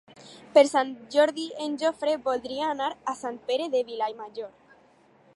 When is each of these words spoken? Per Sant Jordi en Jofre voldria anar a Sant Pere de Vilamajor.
Per 0.53 0.61
Sant 0.69 0.93
Jordi 1.15 1.43
en 1.65 1.75
Jofre 1.83 2.15
voldria 2.23 2.69
anar 2.75 2.87
a 3.13 3.15
Sant 3.19 3.37
Pere 3.51 3.67
de 3.77 3.83
Vilamajor. 3.91 4.51